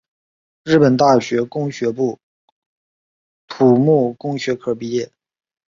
[0.63, 2.17] 日本大学工学部
[3.47, 5.11] 土木工学科毕业。